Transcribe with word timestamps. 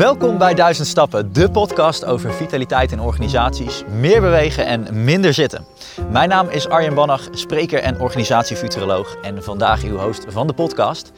Welkom 0.00 0.38
bij 0.38 0.54
Duizend 0.54 0.86
Stappen, 0.86 1.32
de 1.32 1.50
podcast 1.50 2.04
over 2.04 2.32
vitaliteit 2.32 2.92
in 2.92 3.00
organisaties, 3.00 3.84
meer 4.00 4.20
bewegen 4.20 4.66
en 4.66 5.04
minder 5.04 5.34
zitten. 5.34 5.64
Mijn 6.10 6.28
naam 6.28 6.48
is 6.48 6.68
Arjen 6.68 6.94
Bannach, 6.94 7.28
spreker 7.30 7.80
en 7.80 8.00
organisatiefuturoloog 8.00 9.16
en 9.22 9.42
vandaag 9.42 9.82
uw 9.82 9.96
host 9.96 10.24
van 10.28 10.46
de 10.46 10.52
podcast. 10.52 11.12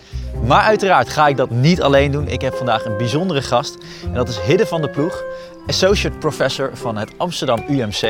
Maar 0.44 0.62
uiteraard 0.62 1.08
ga 1.08 1.28
ik 1.28 1.36
dat 1.36 1.50
niet 1.50 1.82
alleen 1.82 2.10
doen. 2.10 2.28
Ik 2.28 2.40
heb 2.40 2.54
vandaag 2.54 2.84
een 2.84 2.96
bijzondere 2.96 3.42
gast 3.42 3.76
en 4.04 4.14
dat 4.14 4.28
is 4.28 4.40
Hidde 4.40 4.66
van 4.66 4.80
der 4.80 4.90
Ploeg, 4.90 5.22
associate 5.66 6.18
professor 6.18 6.70
van 6.76 6.96
het 6.96 7.12
Amsterdam 7.16 7.64
UMC. 7.68 8.02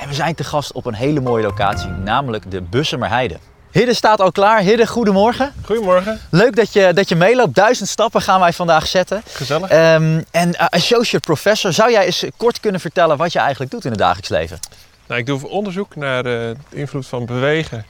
En 0.00 0.08
we 0.08 0.14
zijn 0.14 0.34
te 0.34 0.44
gast 0.44 0.72
op 0.72 0.86
een 0.86 0.94
hele 0.94 1.20
mooie 1.20 1.42
locatie, 1.42 1.90
namelijk 1.90 2.50
de 2.50 2.62
Bussemerheide. 2.62 3.38
Hidde 3.70 3.94
staat 3.94 4.20
al 4.20 4.32
klaar. 4.32 4.60
Hidde, 4.60 4.86
goedemorgen. 4.86 5.52
Goedemorgen. 5.64 6.20
Leuk 6.30 6.56
dat 6.56 6.72
je, 6.72 6.92
dat 6.94 7.08
je 7.08 7.16
meeloopt. 7.16 7.54
Duizend 7.54 7.88
stappen 7.88 8.22
gaan 8.22 8.40
wij 8.40 8.52
vandaag 8.52 8.86
zetten. 8.86 9.22
Gezellig. 9.32 9.68
Ehm, 9.70 10.20
en 10.30 10.48
uh, 10.48 10.66
associate 10.68 11.26
professor, 11.26 11.72
zou 11.72 11.90
jij 11.90 12.04
eens 12.06 12.24
kort 12.36 12.60
kunnen 12.60 12.80
vertellen 12.80 13.16
wat 13.16 13.32
je 13.32 13.38
eigenlijk 13.38 13.70
doet 13.70 13.84
in 13.84 13.90
het 13.90 13.98
dagelijks 13.98 14.28
leven? 14.28 14.58
Nou, 15.06 15.20
ik 15.20 15.26
doe 15.26 15.48
onderzoek 15.48 15.96
naar 15.96 16.16
uh, 16.26 16.32
de 16.32 16.56
invloed 16.70 17.06
van 17.06 17.26
bewegen 17.26 17.84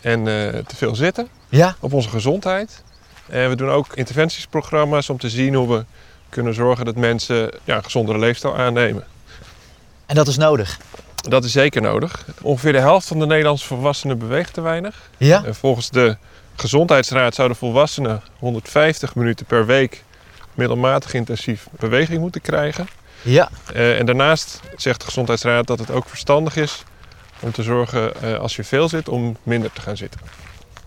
en 0.00 0.18
uh, 0.18 0.24
te 0.48 0.76
veel 0.76 0.94
zitten 0.94 1.28
Ja. 1.48 1.76
op 1.80 1.92
onze 1.92 2.08
gezondheid. 2.08 2.82
En 3.28 3.48
we 3.48 3.56
doen 3.56 3.70
ook 3.70 3.86
interventiesprogramma's 3.94 5.08
om 5.08 5.18
te 5.18 5.30
zien 5.30 5.54
hoe 5.54 5.68
we 5.76 5.84
kunnen 6.28 6.54
zorgen 6.54 6.84
dat 6.84 6.96
mensen 6.96 7.50
ja, 7.64 7.76
een 7.76 7.84
gezondere 7.84 8.18
leefstijl 8.18 8.56
aannemen. 8.56 9.04
En 10.06 10.14
dat 10.14 10.28
is 10.28 10.36
nodig. 10.36 10.78
Dat 11.28 11.44
is 11.44 11.52
zeker 11.52 11.82
nodig. 11.82 12.24
Ongeveer 12.42 12.72
de 12.72 12.78
helft 12.78 13.06
van 13.06 13.18
de 13.18 13.26
Nederlandse 13.26 13.66
volwassenen 13.66 14.18
beweegt 14.18 14.54
te 14.54 14.60
weinig. 14.60 15.10
Ja? 15.16 15.44
En 15.44 15.54
volgens 15.54 15.90
de 15.90 16.16
Gezondheidsraad 16.56 17.34
zouden 17.34 17.56
volwassenen 17.56 18.22
150 18.38 19.14
minuten 19.14 19.46
per 19.46 19.66
week 19.66 20.02
middelmatig 20.54 21.14
intensief 21.14 21.66
beweging 21.70 22.20
moeten 22.20 22.40
krijgen. 22.40 22.88
Ja. 23.22 23.50
Uh, 23.74 23.98
en 23.98 24.06
daarnaast 24.06 24.60
zegt 24.76 25.00
de 25.00 25.06
Gezondheidsraad 25.06 25.66
dat 25.66 25.78
het 25.78 25.90
ook 25.90 26.08
verstandig 26.08 26.56
is 26.56 26.82
om 27.40 27.52
te 27.52 27.62
zorgen 27.62 28.12
uh, 28.24 28.38
als 28.38 28.56
je 28.56 28.64
veel 28.64 28.88
zit 28.88 29.08
om 29.08 29.36
minder 29.42 29.72
te 29.72 29.80
gaan 29.80 29.96
zitten. 29.96 30.20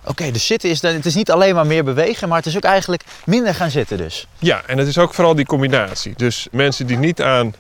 Oké, 0.02 0.10
okay, 0.10 0.32
dus 0.32 0.46
zitten 0.46 0.70
is, 0.70 0.82
het 0.82 1.06
is 1.06 1.16
niet 1.16 1.32
alleen 1.32 1.56
maar 1.56 1.66
meer 1.66 1.84
bewegen, 1.84 2.28
maar 2.28 2.38
het 2.38 2.46
is 2.46 2.56
ook 2.56 2.64
eigenlijk 2.64 3.04
minder 3.26 3.56
gaan 3.56 3.72
zitten 3.72 3.98
dus. 3.98 4.28
Ja, 4.40 4.62
en 4.66 4.78
het 4.78 4.88
is 4.88 4.98
ook 4.98 5.14
vooral 5.14 5.36
die 5.36 5.46
combinatie. 5.46 6.14
Dus 6.16 6.48
mensen 6.52 6.88
die 6.88 6.98
niet 6.98 7.22
aan 7.22 7.54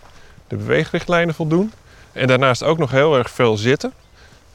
de 0.47 0.55
beweegrichtlijnen 0.55 1.35
voldoen 1.35 1.71
en 2.15 2.27
daarnaast 2.27 2.63
ook 2.63 2.77
nog 2.77 2.91
heel 2.91 3.17
erg 3.17 3.29
veel 3.29 3.57
zitten, 3.57 3.93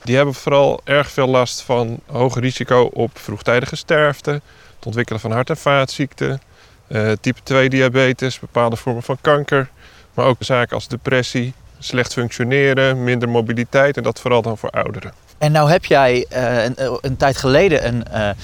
die 0.03 0.16
hebben 0.16 0.34
vooral 0.34 0.80
erg 0.84 1.11
veel 1.11 1.28
last 1.28 1.62
van 1.62 2.00
hoger 2.06 2.42
risico 2.42 2.91
op 2.92 3.19
vroegtijdige 3.19 3.77
sterfte, 3.77 4.30
het 4.77 4.86
ontwikkelen 4.86 5.20
van 5.20 5.33
hart- 5.33 5.50
en 5.50 5.56
vaatziekten, 5.56 6.41
uh, 6.89 7.12
type 7.20 7.41
2 7.42 7.69
diabetes, 7.69 8.39
bepaalde 8.39 8.77
vormen 8.77 9.02
van 9.02 9.19
kanker, 9.20 9.69
maar 10.14 10.27
ook 10.27 10.36
zaken 10.39 10.75
als 10.75 10.89
depressie, 10.89 11.52
slecht 11.78 12.12
functioneren, 12.12 13.05
minder 13.05 13.28
mobiliteit 13.28 13.97
en 13.97 14.02
dat 14.02 14.20
vooral 14.20 14.42
dan 14.42 14.58
voor 14.58 14.70
ouderen. 14.70 15.12
En 15.39 15.52
nou 15.52 15.70
heb 15.70 15.84
jij 15.84 16.27
uh, 16.33 16.64
een, 16.64 16.98
een, 17.00 17.17
tijd 17.17 17.36
geleden 17.36 17.86
een, 17.86 18.36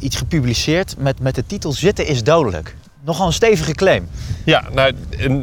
iets 0.00 0.16
gepubliceerd 0.16 0.94
met, 0.98 1.20
met 1.20 1.34
de 1.34 1.46
titel 1.46 1.72
Zitten 1.72 2.06
is 2.06 2.22
dodelijk. 2.22 2.74
Nogal 3.06 3.26
een 3.26 3.32
stevige 3.32 3.74
claim. 3.74 4.08
Ja, 4.44 4.64
nou, 4.72 4.92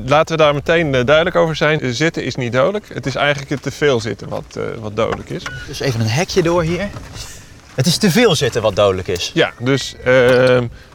laten 0.05 0.37
we 0.37 0.43
daar 0.43 0.53
meteen 0.53 0.91
duidelijk 0.91 1.35
over 1.35 1.55
zijn. 1.55 1.93
Zitten 1.93 2.23
is 2.23 2.35
niet 2.35 2.53
dodelijk. 2.53 2.89
Het 2.93 3.05
is 3.05 3.15
eigenlijk 3.15 3.49
het 3.49 3.61
te 3.61 3.71
veel 3.71 3.99
zitten 3.99 4.29
wat, 4.29 4.59
wat 4.79 4.95
dodelijk 4.95 5.29
is. 5.29 5.43
Dus 5.67 5.79
even 5.79 5.99
een 5.99 6.07
hekje 6.07 6.43
door 6.43 6.63
hier. 6.63 6.89
Het 7.75 7.85
is 7.85 7.97
te 7.97 8.11
veel 8.11 8.35
zitten 8.35 8.61
wat 8.61 8.75
dodelijk 8.75 9.07
is. 9.07 9.31
Ja, 9.33 9.51
dus 9.59 9.95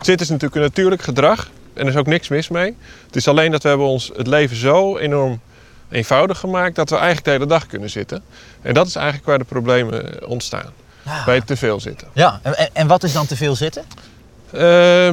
zitten 0.00 0.26
is 0.26 0.28
natuurlijk 0.28 0.54
een 0.54 0.60
natuurlijk 0.60 1.02
gedrag. 1.02 1.50
En 1.74 1.82
er 1.82 1.88
is 1.88 1.96
ook 1.96 2.06
niks 2.06 2.28
mis 2.28 2.48
mee. 2.48 2.76
Het 3.06 3.16
is 3.16 3.28
alleen 3.28 3.50
dat 3.50 3.62
we 3.62 3.68
hebben 3.68 3.86
ons 3.86 4.10
het 4.16 4.26
leven 4.26 4.56
zo 4.56 4.98
enorm 4.98 5.40
eenvoudig 5.90 6.38
gemaakt 6.38 6.74
dat 6.74 6.90
we 6.90 6.96
eigenlijk 6.96 7.24
de 7.24 7.30
hele 7.30 7.46
dag 7.46 7.66
kunnen 7.66 7.90
zitten. 7.90 8.22
En 8.62 8.74
dat 8.74 8.86
is 8.86 8.94
eigenlijk 8.94 9.26
waar 9.26 9.38
de 9.38 9.44
problemen 9.44 10.28
ontstaan. 10.28 10.72
Ja. 11.02 11.24
Bij 11.24 11.34
het 11.34 11.46
te 11.46 11.56
veel 11.56 11.80
zitten. 11.80 12.08
Ja, 12.12 12.40
en, 12.42 12.70
en 12.72 12.86
wat 12.86 13.02
is 13.02 13.12
dan 13.12 13.26
te 13.26 13.36
veel 13.36 13.56
zitten? 13.56 13.84
Um, 14.54 14.60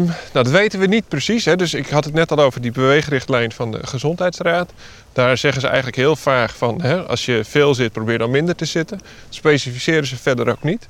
nou, 0.05 0.13
dat 0.31 0.49
weten 0.49 0.79
we 0.79 0.85
niet 0.85 1.07
precies. 1.07 1.45
Hè. 1.45 1.55
Dus 1.55 1.73
ik 1.73 1.89
had 1.89 2.05
het 2.05 2.13
net 2.13 2.31
al 2.31 2.39
over 2.39 2.61
die 2.61 2.71
beweegrichtlijn 2.71 3.51
van 3.51 3.71
de 3.71 3.87
Gezondheidsraad. 3.87 4.71
Daar 5.13 5.37
zeggen 5.37 5.61
ze 5.61 5.67
eigenlijk 5.67 5.97
heel 5.97 6.15
vaag 6.15 6.57
van... 6.57 6.81
Hè, 6.81 7.01
als 7.03 7.25
je 7.25 7.43
veel 7.43 7.73
zit, 7.73 7.91
probeer 7.91 8.17
dan 8.17 8.31
minder 8.31 8.55
te 8.55 8.65
zitten. 8.65 8.97
Dat 8.97 9.07
specificeren 9.29 10.07
ze 10.07 10.17
verder 10.17 10.49
ook 10.49 10.63
niet. 10.63 10.87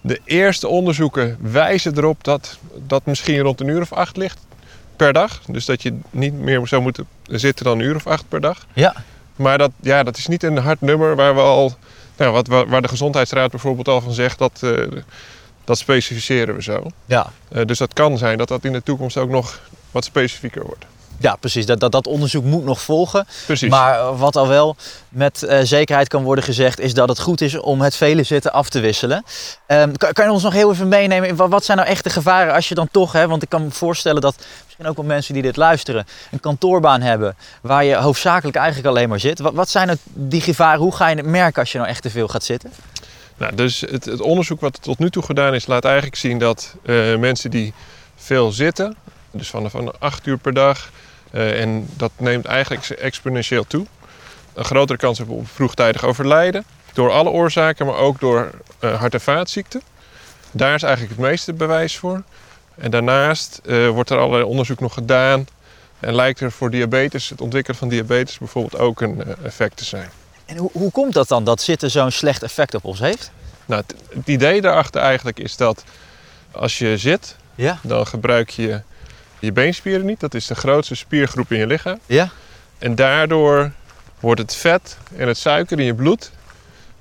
De 0.00 0.20
eerste 0.24 0.68
onderzoeken 0.68 1.36
wijzen 1.40 1.96
erop 1.96 2.24
dat 2.24 2.58
dat 2.86 3.06
misschien 3.06 3.38
rond 3.38 3.60
een 3.60 3.68
uur 3.68 3.80
of 3.80 3.92
acht 3.92 4.16
ligt 4.16 4.38
per 4.96 5.12
dag. 5.12 5.40
Dus 5.46 5.64
dat 5.64 5.82
je 5.82 5.98
niet 6.10 6.34
meer 6.34 6.66
zou 6.66 6.82
moeten 6.82 7.06
zitten 7.24 7.64
dan 7.64 7.78
een 7.78 7.84
uur 7.84 7.96
of 7.96 8.06
acht 8.06 8.24
per 8.28 8.40
dag. 8.40 8.66
Ja. 8.72 8.94
Maar 9.36 9.58
dat, 9.58 9.70
ja, 9.80 10.02
dat 10.02 10.16
is 10.16 10.26
niet 10.26 10.42
een 10.42 10.56
hard 10.56 10.80
nummer 10.80 11.16
waar 11.16 11.34
we 11.34 11.40
al... 11.40 11.76
Nou, 12.16 12.32
wat, 12.32 12.46
waar 12.46 12.82
de 12.82 12.88
Gezondheidsraad 12.88 13.50
bijvoorbeeld 13.50 13.88
al 13.88 14.00
van 14.00 14.12
zegt... 14.12 14.38
dat, 14.38 14.60
uh, 14.64 14.86
dat 15.68 15.78
specificeren 15.78 16.54
we 16.54 16.62
zo. 16.62 16.82
Ja. 17.04 17.32
Uh, 17.52 17.64
dus 17.64 17.78
dat 17.78 17.92
kan 17.92 18.18
zijn 18.18 18.38
dat 18.38 18.48
dat 18.48 18.64
in 18.64 18.72
de 18.72 18.82
toekomst 18.82 19.16
ook 19.16 19.28
nog 19.28 19.60
wat 19.90 20.04
specifieker 20.04 20.62
wordt. 20.62 20.84
Ja, 21.20 21.36
precies. 21.36 21.66
Dat, 21.66 21.80
dat, 21.80 21.92
dat 21.92 22.06
onderzoek 22.06 22.44
moet 22.44 22.64
nog 22.64 22.80
volgen. 22.80 23.26
Precies. 23.46 23.70
Maar 23.70 24.16
wat 24.16 24.36
al 24.36 24.48
wel 24.48 24.76
met 25.08 25.42
uh, 25.42 25.58
zekerheid 25.62 26.08
kan 26.08 26.22
worden 26.22 26.44
gezegd, 26.44 26.80
is 26.80 26.94
dat 26.94 27.08
het 27.08 27.20
goed 27.20 27.40
is 27.40 27.58
om 27.58 27.80
het 27.80 27.96
vele 27.96 28.22
zitten 28.22 28.52
af 28.52 28.68
te 28.68 28.80
wisselen. 28.80 29.24
Um, 29.66 29.96
kan, 29.96 30.12
kan, 30.12 30.24
je 30.24 30.30
ons 30.30 30.42
nog 30.42 30.52
heel 30.52 30.70
even 30.70 30.88
meenemen? 30.88 31.36
Wat, 31.36 31.50
wat 31.50 31.64
zijn 31.64 31.76
nou 31.78 31.88
echte 31.88 32.10
gevaren 32.10 32.54
als 32.54 32.68
je 32.68 32.74
dan 32.74 32.88
toch, 32.90 33.12
hè, 33.12 33.28
want 33.28 33.42
ik 33.42 33.48
kan 33.48 33.64
me 33.64 33.70
voorstellen 33.70 34.20
dat 34.20 34.34
misschien 34.64 34.86
ook 34.86 34.96
wel 34.96 35.04
mensen 35.04 35.34
die 35.34 35.42
dit 35.42 35.56
luisteren, 35.56 36.06
een 36.30 36.40
kantoorbaan 36.40 37.00
hebben 37.00 37.36
waar 37.60 37.84
je 37.84 37.94
hoofdzakelijk 37.94 38.56
eigenlijk 38.56 38.88
alleen 38.88 39.08
maar 39.08 39.20
zit. 39.20 39.38
Wat, 39.38 39.54
wat 39.54 39.68
zijn 39.68 39.86
nou 39.86 39.98
die 40.04 40.40
gevaren? 40.40 40.80
Hoe 40.80 40.94
ga 40.94 41.08
je 41.08 41.16
het 41.16 41.26
merken 41.26 41.60
als 41.60 41.72
je 41.72 41.78
nou 41.78 41.90
echt 41.90 42.02
te 42.02 42.10
veel 42.10 42.28
gaat 42.28 42.44
zitten? 42.44 42.72
Nou, 43.38 43.54
dus 43.54 43.80
het, 43.80 44.04
het 44.04 44.20
onderzoek 44.20 44.60
wat 44.60 44.82
tot 44.82 44.98
nu 44.98 45.10
toe 45.10 45.22
gedaan 45.22 45.54
is, 45.54 45.66
laat 45.66 45.84
eigenlijk 45.84 46.16
zien 46.16 46.38
dat 46.38 46.74
uh, 46.82 47.16
mensen 47.16 47.50
die 47.50 47.72
veel 48.16 48.52
zitten, 48.52 48.96
dus 49.30 49.50
van, 49.50 49.70
van 49.70 50.00
8 50.00 50.26
uur 50.26 50.38
per 50.38 50.54
dag, 50.54 50.90
uh, 51.32 51.60
en 51.60 51.88
dat 51.96 52.10
neemt 52.16 52.44
eigenlijk 52.44 52.88
exponentieel 52.88 53.66
toe. 53.66 53.86
Een 54.54 54.64
grotere 54.64 54.98
kans 54.98 55.18
hebben 55.18 55.36
op 55.36 55.48
vroegtijdig 55.48 56.04
overlijden. 56.04 56.64
Door 56.92 57.10
alle 57.10 57.30
oorzaken, 57.30 57.86
maar 57.86 57.94
ook 57.94 58.20
door 58.20 58.50
uh, 58.80 59.00
hart- 59.00 59.14
en 59.14 59.20
vaatziekten. 59.20 59.82
Daar 60.50 60.74
is 60.74 60.82
eigenlijk 60.82 61.16
het 61.16 61.26
meeste 61.26 61.52
bewijs 61.52 61.96
voor. 61.96 62.22
En 62.74 62.90
daarnaast 62.90 63.60
wordt 63.92 64.10
er 64.10 64.18
allerlei 64.18 64.42
onderzoek 64.42 64.80
nog 64.80 64.94
gedaan. 64.94 65.46
En 66.00 66.14
lijkt 66.14 66.40
er 66.40 66.52
voor 66.52 66.70
diabetes, 66.70 67.28
het 67.28 67.40
ontwikkelen 67.40 67.78
van 67.78 67.88
diabetes 67.88 68.38
bijvoorbeeld 68.38 68.82
ook 68.82 69.00
een 69.00 69.22
effect 69.44 69.76
te 69.76 69.84
zijn. 69.84 70.10
En 70.48 70.56
hoe, 70.56 70.70
hoe 70.72 70.90
komt 70.90 71.12
dat 71.12 71.28
dan, 71.28 71.44
dat 71.44 71.60
zitten 71.60 71.90
zo'n 71.90 72.10
slecht 72.10 72.42
effect 72.42 72.74
op 72.74 72.84
ons 72.84 72.98
heeft? 72.98 73.30
Nou, 73.66 73.82
het, 73.86 73.94
het 74.14 74.28
idee 74.28 74.60
daarachter 74.60 75.00
eigenlijk 75.00 75.38
is 75.38 75.56
dat 75.56 75.84
als 76.50 76.78
je 76.78 76.96
zit, 76.96 77.36
ja. 77.54 77.78
dan 77.82 78.06
gebruik 78.06 78.50
je 78.50 78.80
je 79.38 79.52
beenspieren 79.52 80.06
niet. 80.06 80.20
Dat 80.20 80.34
is 80.34 80.46
de 80.46 80.54
grootste 80.54 80.94
spiergroep 80.94 81.52
in 81.52 81.58
je 81.58 81.66
lichaam. 81.66 81.98
Ja. 82.06 82.30
En 82.78 82.94
daardoor 82.94 83.70
wordt 84.20 84.40
het 84.40 84.54
vet 84.54 84.96
en 85.16 85.28
het 85.28 85.38
suiker 85.38 85.78
in 85.78 85.84
je 85.84 85.94
bloed 85.94 86.30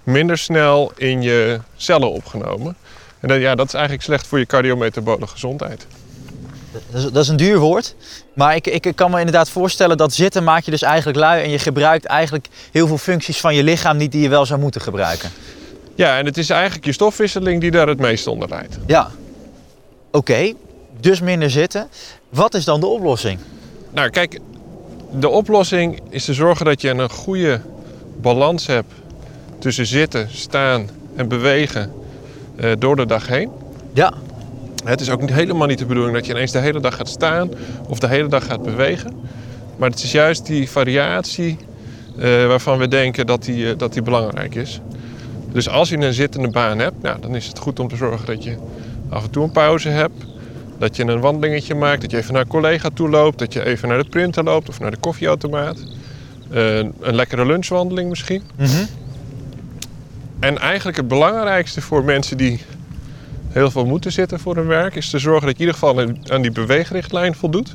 minder 0.04 0.38
snel 0.38 0.92
in 0.96 1.22
je 1.22 1.60
cellen 1.76 2.12
opgenomen. 2.12 2.76
En 3.20 3.28
dan, 3.28 3.40
ja, 3.40 3.56
dat 3.56 3.68
is 3.68 3.74
eigenlijk 3.74 4.04
slecht 4.04 4.28
voor 4.28 4.40
je 4.40 4.46
cardiometabole 4.46 5.28
gezondheid. 5.28 5.88
Dat 6.90 7.04
is, 7.04 7.12
dat 7.12 7.24
is, 7.24 7.30
een 7.30 7.38
duur 7.38 7.60
woord. 7.60 7.96
Maar 8.34 8.56
ik, 8.56 8.68
ik 8.68 8.96
kan 8.96 9.12
me 9.12 9.18
inderdaad 9.18 9.50
voorstellen 9.50 9.98
dat 9.98 10.14
zitten 10.14 10.44
maak 10.44 10.64
je 10.64 10.72
dus 10.72 10.82
eigenlijk 10.82 11.18
lui. 11.18 11.44
En 11.44 11.50
je 11.50 11.60
gebruikt 11.60 12.06
eigenlijk 12.06 12.48
heel 12.72 12.88
veel 12.88 12.98
functies 12.98 13.40
van 13.40 13.56
je 13.56 13.64
lichaam 13.64 13.98
niet 13.98 14.12
die 14.12 14.22
je 14.22 14.30
wel 14.30 14.46
zou 14.46 14.60
moeten 14.60 14.82
gebruiken. 14.82 15.30
Ja, 15.96 16.18
en 16.18 16.26
het 16.26 16.38
is 16.38 16.50
eigenlijk 16.50 16.86
je 16.86 16.92
stofwisseling 16.92 17.62
die 17.62 17.72
daar 17.72 17.88
het 17.88 18.00
meest 18.00 18.28
onder 18.28 18.50
leidt. 18.50 18.78
Ja. 18.86 19.12
Oké, 20.08 20.18
okay, 20.18 20.56
dus 21.00 21.22
minder 21.22 21.50
zitten. 21.50 21.88
Wat 22.30 22.54
is 22.54 22.66
dan 22.66 22.80
de 22.80 22.88
oplossing? 22.88 23.40
Nou, 23.94 24.10
kijk, 24.10 24.40
de 25.12 25.30
oplossing 25.30 26.02
is 26.10 26.26
te 26.26 26.34
zorgen 26.34 26.66
dat 26.66 26.82
je 26.82 26.90
een 26.90 27.10
goede 27.10 27.62
balans 28.22 28.68
hebt 28.68 28.94
tussen 29.60 29.86
zitten, 29.86 30.30
staan 30.32 30.90
en 31.16 31.28
bewegen 31.28 31.94
uh, 32.56 32.72
door 32.80 32.96
de 32.96 33.06
dag 33.06 33.28
heen. 33.28 33.52
Ja. 33.94 34.14
Het 34.88 35.02
is 35.02 35.10
ook 35.10 35.22
niet, 35.22 35.34
helemaal 35.34 35.68
niet 35.68 35.80
de 35.80 35.86
bedoeling 35.86 36.16
dat 36.16 36.26
je 36.26 36.34
ineens 36.34 36.52
de 36.52 36.60
hele 36.60 36.80
dag 36.80 36.96
gaat 36.96 37.08
staan 37.08 37.50
of 37.88 38.00
de 38.00 38.08
hele 38.08 38.28
dag 38.28 38.46
gaat 38.46 38.62
bewegen. 38.62 39.12
Maar 39.78 39.90
het 39.90 40.04
is 40.04 40.12
juist 40.12 40.46
die 40.46 40.70
variatie 40.70 41.58
uh, 42.18 42.24
waarvan 42.24 42.78
we 42.78 42.88
denken 42.88 43.26
dat 43.26 43.44
die, 43.44 43.66
uh, 43.66 43.72
dat 43.78 43.94
die 43.94 44.02
belangrijk 44.02 44.56
is. 44.56 44.82
Dus 45.52 45.70
als 45.70 45.90
je 45.90 45.98
een 45.98 46.14
zittende 46.14 46.50
baan 46.50 46.80
hebt, 46.80 47.02
nou, 47.02 47.20
dan 47.20 47.36
is 47.36 47.48
het 47.48 47.60
goed 47.60 47.80
om 47.80 47.88
te 47.88 47.96
zorgen 47.96 48.26
dat 48.26 48.44
je 48.44 48.56
af 49.10 49.24
en 49.24 49.30
toe 49.30 49.44
een 49.44 49.52
pauze 49.52 49.90
hebt. 49.90 50.26
Dat 50.78 50.96
je 50.96 51.04
een 51.04 51.20
wandelingetje 51.20 51.76
maakt, 51.76 52.02
dat 52.02 52.12
je 52.12 52.18
even 52.18 52.34
naar 52.34 52.42
een 52.42 52.48
collega 52.48 52.90
toe 52.94 53.10
loopt, 53.10 53.40
dat 53.40 53.54
je 53.54 53.66
even 53.66 53.88
naar 53.88 54.04
de 54.04 54.10
printer 54.10 54.44
loopt 54.44 54.70
of 54.70 54.80
naar 54.80 54.92
de 54.92 54.98
koffieautomaat. 54.98 55.78
Uh, 56.52 56.78
een 56.78 57.16
lekkere 57.16 57.46
lunchwandeling 57.46 58.10
misschien. 58.10 58.44
Mm 58.58 58.66
-hmm. 58.66 58.86
En 60.40 60.58
eigenlijk 60.58 60.98
het 60.98 61.08
belangrijkste 61.08 61.82
voor 61.82 62.04
mensen 62.04 62.38
die 62.38 62.62
heel 63.58 63.72
veel 63.72 63.86
moeten 63.86 64.12
zitten 64.12 64.40
voor 64.40 64.56
hun 64.56 64.68
werk, 64.68 64.96
is 64.96 65.10
te 65.10 65.20
zorgen 65.20 65.48
dat 65.48 65.58
je 65.58 65.64
in 65.64 65.70
ieder 65.70 65.74
geval 65.74 66.34
aan 66.34 66.42
die 66.42 66.52
beweegrichtlijn 66.52 67.36
voldoet. 67.36 67.74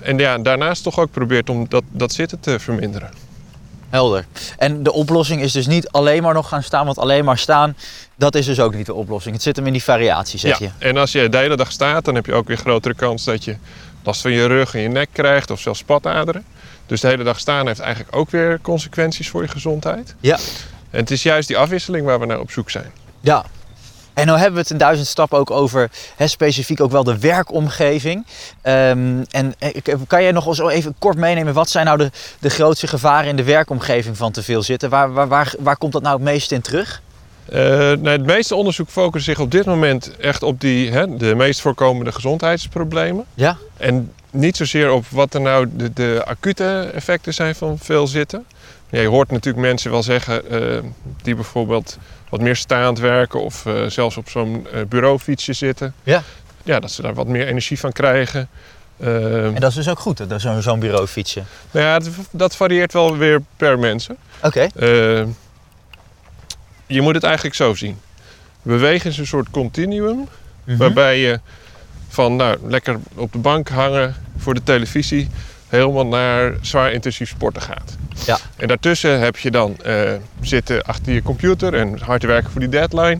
En 0.00 0.18
ja, 0.18 0.38
daarnaast 0.38 0.82
toch 0.82 0.98
ook 0.98 1.10
probeert 1.10 1.50
om 1.50 1.66
dat, 1.68 1.82
dat 1.90 2.12
zitten 2.12 2.40
te 2.40 2.58
verminderen. 2.58 3.10
Helder. 3.90 4.26
En 4.58 4.82
de 4.82 4.92
oplossing 4.92 5.42
is 5.42 5.52
dus 5.52 5.66
niet 5.66 5.88
alleen 5.88 6.22
maar 6.22 6.34
nog 6.34 6.48
gaan 6.48 6.62
staan, 6.62 6.84
want 6.84 6.98
alleen 6.98 7.24
maar 7.24 7.38
staan, 7.38 7.76
dat 8.14 8.34
is 8.34 8.46
dus 8.46 8.60
ook 8.60 8.74
niet 8.74 8.86
de 8.86 8.94
oplossing. 8.94 9.34
Het 9.34 9.44
zit 9.44 9.56
hem 9.56 9.66
in 9.66 9.72
die 9.72 9.82
variatie, 9.82 10.38
zeg 10.38 10.58
ja. 10.58 10.66
je. 10.78 10.86
En 10.86 10.96
als 10.96 11.12
je 11.12 11.28
de 11.28 11.36
hele 11.36 11.56
dag 11.56 11.72
staat, 11.72 12.04
dan 12.04 12.14
heb 12.14 12.26
je 12.26 12.34
ook 12.34 12.46
weer 12.46 12.56
grotere 12.56 12.94
kans 12.94 13.24
dat 13.24 13.44
je 13.44 13.56
last 14.02 14.20
van 14.20 14.32
je 14.32 14.46
rug 14.46 14.74
en 14.74 14.80
je 14.80 14.88
nek 14.88 15.08
krijgt 15.12 15.50
of 15.50 15.60
zelfs 15.60 15.78
spataderen. 15.78 16.44
Dus 16.86 17.00
de 17.00 17.08
hele 17.08 17.24
dag 17.24 17.38
staan 17.38 17.66
heeft 17.66 17.80
eigenlijk 17.80 18.16
ook 18.16 18.30
weer 18.30 18.58
consequenties 18.62 19.28
voor 19.28 19.42
je 19.42 19.48
gezondheid. 19.48 20.14
Ja. 20.20 20.38
En 20.90 21.00
het 21.00 21.10
is 21.10 21.22
juist 21.22 21.48
die 21.48 21.58
afwisseling 21.58 22.06
waar 22.06 22.20
we 22.20 22.26
naar 22.26 22.40
op 22.40 22.50
zoek 22.50 22.70
zijn. 22.70 22.90
Ja. 23.20 23.44
En 24.16 24.26
nou 24.26 24.38
hebben 24.38 24.54
we 24.54 24.60
het 24.60 24.70
in 24.70 24.78
duizend 24.78 25.06
stappen 25.08 25.38
ook 25.38 25.50
over 25.50 25.90
hè, 26.16 26.26
specifiek 26.26 26.80
ook 26.80 26.90
wel 26.90 27.04
de 27.04 27.18
werkomgeving. 27.18 28.26
Ehm, 28.62 29.24
en 29.30 29.54
eh, 29.58 29.68
ik- 29.72 29.94
kan 30.06 30.22
jij 30.22 30.32
nog 30.32 30.46
eens 30.46 30.58
even 30.60 30.94
kort 30.98 31.16
meenemen, 31.16 31.54
wat 31.54 31.70
zijn 31.70 31.86
nou 31.86 31.98
de, 31.98 32.10
de 32.38 32.50
grootste 32.50 32.86
gevaren 32.86 33.28
in 33.28 33.36
de 33.36 33.44
werkomgeving 33.44 34.16
van 34.16 34.32
te 34.32 34.42
veel 34.42 34.62
zitten? 34.62 34.90
Waar, 34.90 35.12
waar, 35.12 35.28
waar, 35.28 35.54
waar 35.58 35.76
komt 35.76 35.92
dat 35.92 36.02
nou 36.02 36.14
het 36.14 36.24
meest 36.24 36.52
in 36.52 36.60
terug? 36.60 37.02
Eh, 37.48 37.58
nou, 37.58 38.08
het 38.08 38.24
meeste 38.26 38.54
onderzoek 38.54 38.88
focust 38.88 39.24
zich 39.24 39.38
op 39.38 39.50
dit 39.50 39.64
moment 39.66 40.16
echt 40.16 40.42
op 40.42 40.60
die, 40.60 40.90
hè, 40.90 41.16
de 41.16 41.34
meest 41.34 41.60
voorkomende 41.60 42.12
gezondheidsproblemen. 42.12 43.24
Ja? 43.34 43.56
En 43.76 44.12
niet 44.36 44.56
zozeer 44.56 44.90
op 44.90 45.06
wat 45.08 45.34
er 45.34 45.40
nou 45.40 45.66
de, 45.72 45.92
de 45.92 46.22
acute 46.24 46.90
effecten 46.94 47.34
zijn 47.34 47.54
van 47.54 47.78
veel 47.78 48.06
zitten. 48.06 48.44
Ja, 48.90 49.00
je 49.00 49.08
hoort 49.08 49.30
natuurlijk 49.30 49.64
mensen 49.66 49.90
wel 49.90 50.02
zeggen 50.02 50.50
eh, 50.50 50.78
die 51.22 51.34
bijvoorbeeld 51.34 51.98
wat 52.28 52.40
meer 52.40 52.56
staand 52.56 52.98
werken 52.98 53.40
of 53.42 53.66
eh, 53.66 53.84
zelfs 53.86 54.16
op 54.16 54.28
zo'n 54.28 54.66
eh, 54.72 54.80
bureaufietsje 54.88 55.52
zitten. 55.52 55.94
Ja. 56.02 56.22
Ja, 56.62 56.80
dat 56.80 56.90
ze 56.90 57.02
daar 57.02 57.14
wat 57.14 57.26
meer 57.26 57.46
energie 57.46 57.78
van 57.78 57.92
krijgen. 57.92 58.48
Eh, 58.96 59.44
En 59.44 59.54
dat 59.60 59.70
is 59.70 59.74
dus 59.76 59.88
ook 59.88 59.98
goed, 59.98 60.20
zo'n 60.36 60.62
zo'n 60.62 60.78
bureaufietsje. 60.80 61.42
nou 61.70 61.86
ja, 61.86 61.98
dat, 61.98 62.12
dat 62.30 62.56
varieert 62.56 62.92
wel 62.92 63.16
weer 63.16 63.42
per 63.56 63.78
mensen. 63.78 64.16
Oké. 64.42 64.60
Eh, 64.76 65.24
je 66.86 67.00
moet 67.00 67.14
het 67.14 67.24
eigenlijk 67.24 67.54
zo 67.54 67.74
zien. 67.74 67.98
Bewegen 68.62 69.10
is 69.10 69.18
een 69.18 69.26
soort 69.26 69.50
continuum 69.50 70.28
Mhm. 70.64 70.76
waarbij 70.78 71.18
je 71.18 71.40
van 72.08 72.36
nou, 72.36 72.58
lekker 72.68 72.98
op 73.14 73.32
de 73.32 73.38
bank 73.38 73.68
hangen 73.68 74.14
voor 74.46 74.54
de 74.54 74.62
televisie 74.62 75.28
helemaal 75.68 76.06
naar 76.06 76.54
zwaar 76.60 76.92
intensief 76.92 77.28
sporten 77.28 77.62
gaat. 77.62 77.96
Ja. 78.26 78.38
En 78.56 78.68
daartussen 78.68 79.20
heb 79.20 79.36
je 79.36 79.50
dan 79.50 79.76
eh, 79.82 80.12
zitten 80.40 80.82
achter 80.84 81.12
je 81.12 81.22
computer 81.22 81.74
en 81.74 81.98
hard 81.98 82.22
werken 82.22 82.50
voor 82.50 82.60
die 82.60 82.68
deadline. 82.68 83.18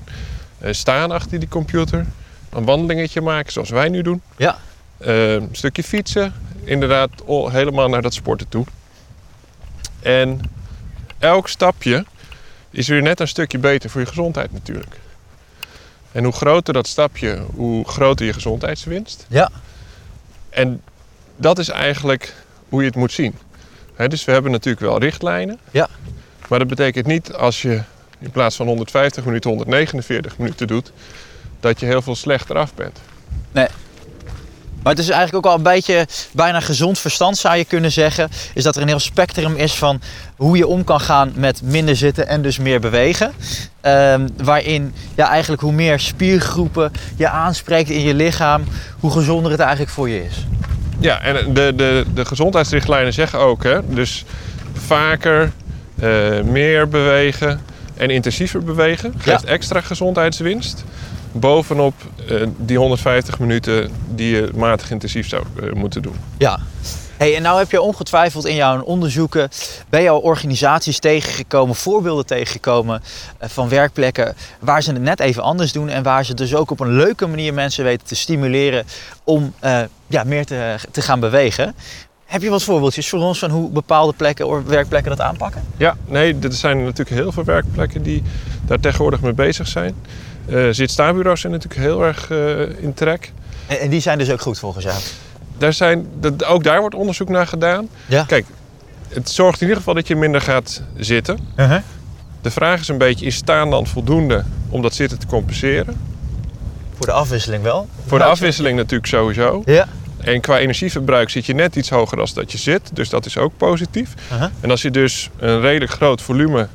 eh, 0.59 0.73
staan 0.73 1.11
achter 1.11 1.39
die 1.39 1.49
computer. 1.49 2.07
Een 2.51 2.65
wandelingetje 2.65 3.21
maken 3.21 3.53
zoals 3.53 3.71
wij 3.71 3.89
nu 3.89 4.03
doen. 4.03 4.23
Ja. 4.37 4.59
Eh, 4.99 5.33
een 5.33 5.49
stukje 5.53 5.83
fietsen. 5.83 6.35
Inderdaad 6.65 7.11
helemaal 7.27 7.89
naar 7.89 8.03
dat 8.03 8.15
sporten 8.15 8.49
toe. 8.49 8.65
En 10.03 10.41
elk 11.19 11.49
stapje 11.49 12.05
is 12.71 12.89
weer 12.89 13.03
net 13.03 13.21
een 13.21 13.29
stukje 13.29 13.59
beter 13.59 13.91
voor 13.91 14.01
je 14.01 14.07
gezondheid 14.07 14.53
natuurlijk. 14.53 14.97
En 16.13 16.25
hoe 16.25 16.33
groter 16.33 16.75
dat 16.75 16.87
stapje, 16.87 17.43
hoe 17.55 17.89
groter 17.89 18.27
je 18.27 18.33
gezondheidswinst. 18.33 19.27
Ja. 19.29 19.51
En 20.51 20.83
dat 21.37 21.59
is 21.59 21.69
eigenlijk 21.69 22.35
hoe 22.69 22.81
je 22.81 22.87
het 22.87 22.97
moet 22.97 23.13
zien. 23.13 23.35
Dus 24.09 24.25
we 24.25 24.33
hebben 24.33 24.51
natuurlijk 24.51 24.87
wel 24.87 24.99
richtlijnen. 24.99 25.59
Ja. 25.71 25.89
Maar 26.49 26.59
dat 26.59 26.69
betekent 26.69 27.07
niet 27.07 27.33
als 27.33 27.63
je 27.63 27.83
in 28.19 28.31
plaats 28.31 28.57
van 28.57 28.67
150 28.67 29.25
minuten 29.25 29.51
149 29.51 30.39
minuten 30.39 30.67
doet, 30.67 30.93
dat 31.61 31.81
je 31.81 31.87
heel 31.87 32.03
veel 32.03 32.17
slechter 32.17 32.57
af 32.57 32.75
bent. 32.75 32.99
Maar 34.87 34.95
het 34.95 35.05
is 35.05 35.11
eigenlijk 35.11 35.47
ook 35.47 35.53
al 35.53 35.59
een 35.59 35.65
beetje 35.65 36.07
bijna 36.33 36.61
gezond 36.61 36.99
verstand 36.99 37.37
zou 37.37 37.57
je 37.57 37.65
kunnen 37.65 37.93
zeggen. 37.93 38.29
Is 38.55 38.63
dat 38.63 38.77
er 38.77 38.83
een 38.83 38.89
heel 38.89 38.99
spectrum 38.99 39.57
is 39.57 39.75
van 39.75 40.01
hoe 40.37 40.57
je 40.57 40.67
om 40.67 40.85
kan 40.85 41.01
gaan 41.01 41.33
met 41.35 41.63
minder 41.63 41.97
zitten 41.97 42.29
en 42.29 42.43
dus 42.43 42.59
meer 42.59 42.81
bewegen. 42.81 43.33
Ehm, 43.81 44.29
waarin 44.37 44.95
ja, 45.15 45.29
eigenlijk 45.29 45.63
hoe 45.63 45.73
meer 45.73 46.01
spiergroepen 46.01 46.93
je 47.17 47.29
aanspreekt 47.29 47.91
in 47.91 48.01
je 48.01 48.15
lichaam, 48.15 48.65
hoe 49.01 49.11
gezonder 49.11 49.51
het 49.51 49.61
eigenlijk 49.61 49.91
voor 49.91 50.09
je 50.09 50.25
is. 50.25 50.47
Ja, 51.07 51.21
en 51.21 51.55
de, 51.55 51.73
de, 51.77 52.05
de 52.15 52.25
gezondheidsrichtlijnen 52.25 53.13
zeggen 53.13 53.39
ook, 53.39 53.63
hè, 53.63 53.95
dus 53.95 54.25
vaker, 54.73 55.53
eh, 56.01 56.41
meer 56.43 56.89
bewegen 56.89 57.61
en 57.97 58.11
intensiever 58.11 58.65
bewegen 58.65 59.15
geeft 59.19 59.45
extra 59.45 59.81
gezondheidswinst. 59.81 60.85
Bovenop 61.33 61.95
eh, 62.29 62.43
die 62.57 62.79
150 62.79 63.39
minuten 63.39 63.91
die 64.15 64.35
je 64.37 64.49
matig 64.55 64.91
intensief 64.91 65.29
zou 65.29 65.45
eh, 65.63 65.73
moeten 65.73 66.03
doen. 66.03 66.17
Ja. 66.39 66.59
Hey, 67.17 67.37
en 67.37 67.43
nou 67.43 67.59
heb 67.59 67.71
je 67.71 67.81
ongetwijfeld 67.81 68.47
in 68.47 68.55
jouw 68.55 68.83
onderzoeken 68.83 69.49
bij 69.89 70.03
jouw 70.03 70.19
organisaties 70.19 70.99
tegengekomen, 70.99 71.75
voorbeelden 71.75 72.27
tegengekomen 72.27 73.03
eh, 73.39 73.49
van 73.49 73.69
werkplekken 73.69 74.35
waar 74.59 74.83
ze 74.83 74.93
het 74.93 75.03
net 75.03 75.21
even 75.21 75.43
anders 75.43 75.73
doen 75.73 75.89
en 75.89 76.03
waar 76.03 76.25
ze 76.25 76.35
dus 76.35 76.55
ook 76.55 76.71
op 76.71 76.81
een 76.81 76.93
leuke 76.93 77.27
manier 77.27 77.55
mensen 77.55 77.85
weten 77.85 78.07
te 78.07 78.15
stimuleren 78.15 78.85
om 79.25 79.55
eh, 79.59 79.81
ja, 80.07 80.25
meer 80.25 80.47
te, 80.47 80.77
te 80.91 81.03
gaan 81.03 81.21
bewegen. 81.21 81.75
Heb 82.25 82.43
je 82.43 82.51
wat 82.51 82.63
voorbeeldjes 82.63 83.09
voor 83.09 83.21
ons 83.21 83.39
van 83.39 83.51
hoe 83.51 83.71
bepaalde 83.71 84.13
plekken 84.13 84.47
of 84.47 84.65
werkplekken 84.65 85.17
dat 85.17 85.27
aanpakken? 85.27 85.63
Ja, 85.77 85.97
nee, 86.07 86.37
er 86.43 86.53
zijn 86.53 86.83
natuurlijk 86.83 87.17
heel 87.17 87.33
veel 87.33 87.45
werkplekken 87.45 88.03
die 88.03 88.23
daar 88.67 88.81
tegenwoordig 88.81 89.21
mee 89.21 89.33
bezig 89.33 89.69
zijn. 89.69 89.95
Eh 90.47 90.69
Zit-staanbureaus 90.71 91.41
zijn 91.41 91.53
natuurlijk 91.53 91.81
heel 91.81 92.03
erg 92.03 92.31
in 92.81 92.95
trek. 92.95 93.33
En, 93.67 93.81
en 93.81 93.91
die 93.91 94.01
zijn 94.01 94.19
dus 94.19 94.31
ook 94.31 94.41
goed 94.41 94.59
volgens 94.59 94.85
jou. 94.85 94.97
Daar 95.59 95.73
zijn, 95.73 96.07
dat- 96.21 96.45
ook 96.45 96.65
daar 96.65 96.81
wordt 96.81 96.95
onderzoek 96.95 97.29
naar 97.29 97.47
gedaan. 97.47 97.89
Ja. 98.07 98.25
Kijk, 98.25 98.47
het 99.09 99.31
zorgt 99.31 99.57
in 99.57 99.63
ieder 99.63 99.77
geval 99.77 99.95
dat 99.95 100.09
je 100.09 100.17
minder 100.17 100.41
gaat 100.41 100.83
zitten. 100.97 101.39
De 102.43 102.51
vraag 102.51 102.81
is 102.81 102.89
een 102.89 102.99
beetje, 102.99 103.27
is 103.27 103.35
staan 103.37 103.71
dan 103.71 103.87
voldoende 103.87 104.45
om 104.69 104.83
dat 104.83 104.95
zitten 104.95 105.19
te 105.19 105.27
compenseren? 105.27 105.97
Voor 106.97 107.07
de 107.07 107.13
afwisseling 107.13 107.63
wel. 107.63 107.89
Voor 108.07 108.19
de 108.19 108.25
afwisseling 108.25 108.77
natuurlijk 108.77 109.07
sowieso. 109.07 109.63
Ja. 109.65 109.89
En 110.21 110.41
qua 110.41 110.59
energieverbruik 110.59 111.31
zit 111.31 111.47
je 111.47 111.55
net 111.55 111.77
iets 111.77 111.91
hoger 111.91 112.17
dan 112.17 112.29
dat 112.35 112.53
je 112.53 112.59
zit. 112.59 112.91
Dus 112.93 113.09
dat 113.09 113.27
is 113.27 113.39
ook 113.39 113.53
positief. 113.57 114.15
Uh-huh. 114.33 114.49
En 114.61 114.71
als 114.71 114.83
je 114.83 114.91
dus 114.91 115.31
een 115.39 115.61
redelijk 115.61 115.91
groot 115.93 116.23
volume 116.23 116.69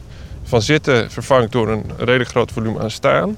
van 0.44 0.62
zitten 0.62 1.12
vervangt 1.12 1.52
door 1.52 1.70
een 1.70 1.84
redelijk 1.98 2.30
groot 2.30 2.52
volume 2.52 2.80
aan 2.80 2.92
staan... 2.92 3.38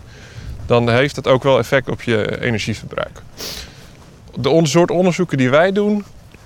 dan 0.66 0.90
heeft 0.90 1.16
dat 1.16 1.28
ook 1.28 1.44
wel 1.44 1.58
effect 1.58 1.90
op 1.90 2.02
je 2.02 2.42
energieverbruik. 2.42 3.22
De 4.40 4.60
soort 4.64 4.92
onderzoeken 4.92 5.38
die 5.38 5.50
wij 5.50 5.72
doen, 5.72 6.04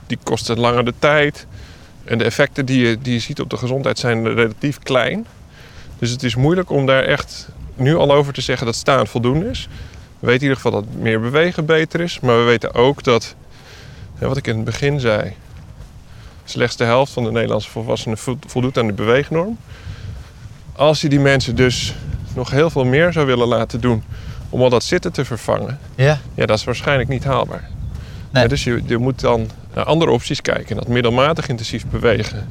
die 0.08 0.18
kosten 0.24 0.60
langer 0.60 0.86
de 0.86 0.94
tijd. 1.00 1.46
En 2.04 2.18
de 2.18 2.24
effecten 2.24 2.66
die 2.66 2.88
je, 2.88 2.98
die 3.02 3.14
je 3.14 3.20
ziet 3.20 3.42
op 3.42 3.50
de 3.50 3.58
gezondheid 3.58 4.00
zijn 4.00 4.34
relatief 4.34 4.80
klein. 4.80 5.26
Dus 6.00 6.10
het 6.10 6.24
is 6.24 6.36
moeilijk 6.36 6.70
om 6.70 6.86
daar 6.86 7.04
echt 7.04 7.50
nu 7.76 7.96
al 7.96 8.12
over 8.12 8.34
te 8.34 8.42
zeggen 8.42 8.66
dat 8.66 8.76
staan 8.76 9.08
voldoende 9.08 9.50
is. 9.50 9.68
We 10.20 10.28
weten 10.28 10.42
in 10.42 10.50
ieder 10.50 10.56
geval 10.56 10.72
dat 10.72 10.86
meer 11.00 11.22
bewegen 11.22 11.66
beter 11.66 12.02
is. 12.02 12.20
Maar 12.20 12.38
we 12.38 12.44
weten 12.44 12.74
ook 12.74 13.04
dat, 13.04 13.36
wat 14.18 14.38
ik 14.38 14.48
in 14.48 14.56
het 14.56 14.66
begin 14.66 15.00
zei... 15.00 15.34
slechts 16.46 16.76
de 16.76 16.84
helft 16.84 17.12
van 17.14 17.24
de 17.24 17.32
Nederlandse 17.32 17.70
volwassenen 17.70 18.18
vo- 18.18 18.40
voldoet 18.48 18.78
aan 18.78 18.88
de 18.88 18.94
beweegnorm. 18.94 19.58
Als 20.76 21.02
je 21.02 21.10
die 21.10 21.20
mensen 21.20 21.56
dus 21.56 21.96
nog 22.36 22.50
heel 22.50 22.70
veel 22.70 22.86
meer 22.86 23.14
zou 23.14 23.26
willen 23.26 23.48
laten 23.48 23.82
doen... 23.82 24.04
om 24.50 24.62
al 24.62 24.70
dat 24.70 24.84
zitten 24.84 25.12
te 25.12 25.26
vervangen... 25.26 25.80
Ja. 25.96 26.20
ja, 26.34 26.46
dat 26.46 26.58
is 26.58 26.64
waarschijnlijk 26.64 27.10
niet 27.10 27.24
haalbaar. 27.24 27.70
Nee. 28.40 28.48
Dus 28.48 28.64
je, 28.64 28.82
je 28.86 28.98
moet 28.98 29.20
dan 29.20 29.50
naar 29.74 29.84
andere 29.86 30.12
opties 30.12 30.42
kijken. 30.42 30.76
Dat 30.76 30.88
middelmatig 30.88 31.48
intensief 31.48 31.86
bewegen 31.86 32.48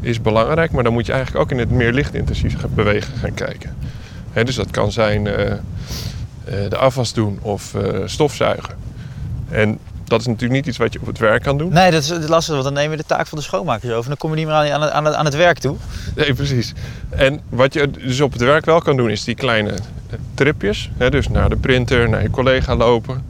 is 0.00 0.20
belangrijk... 0.20 0.70
maar 0.70 0.82
dan 0.84 0.92
moet 0.92 1.06
je 1.06 1.12
eigenlijk 1.12 1.44
ook 1.44 1.50
in 1.50 1.58
het 1.58 1.70
meer 1.70 1.92
lichtintensief 1.92 2.58
gaan 2.60 2.70
bewegen 2.74 3.12
gaan 3.18 3.34
kijken. 3.34 3.76
Dus 4.44 4.54
dat 4.54 4.70
kan 4.70 4.92
zijn 4.92 5.26
eh, 5.26 5.50
eh, 5.52 5.58
de 6.68 6.76
afwas 6.76 7.12
doen 7.12 7.38
of 7.42 7.74
eh, 7.74 7.82
stofzuigen. 8.04 8.74
En 9.50 9.78
dat 10.04 10.20
is 10.20 10.26
natuurlijk 10.26 10.52
niet 10.52 10.66
iets 10.66 10.76
wat 10.76 10.92
je 10.92 11.00
op 11.00 11.06
het 11.06 11.18
werk 11.18 11.42
kan 11.42 11.58
doen. 11.58 11.72
Nee, 11.72 11.90
dat 11.90 12.02
is 12.02 12.28
lastig, 12.28 12.52
want 12.52 12.64
dan 12.64 12.72
neem 12.74 12.90
je 12.90 12.96
de 12.96 13.04
taak 13.06 13.26
van 13.26 13.38
de 13.38 13.44
schoonmakers 13.44 13.92
over. 13.92 14.08
Dan 14.08 14.16
kom 14.18 14.30
je 14.30 14.36
niet 14.36 14.46
meer 14.46 14.54
aan, 14.54 14.70
aan, 14.70 14.82
het- 14.82 14.90
aan, 14.90 15.04
het, 15.04 15.14
aan 15.14 15.24
het 15.24 15.34
werk 15.36 15.58
toe. 15.58 15.76
Nee, 16.14 16.34
precies. 16.34 16.72
En 17.10 17.40
wat 17.48 17.72
je 17.74 17.90
dus 17.90 18.20
op 18.20 18.32
het 18.32 18.40
werk 18.42 18.64
wel 18.64 18.80
kan 18.80 18.96
doen, 18.96 19.10
is 19.10 19.24
die 19.24 19.34
kleine 19.34 19.74
tripjes. 20.34 20.90
Hè, 20.96 21.10
dus 21.10 21.28
naar 21.28 21.48
de 21.48 21.56
printer, 21.56 22.08
naar 22.08 22.22
je 22.22 22.30
collega 22.30 22.76
lopen. 22.76 23.24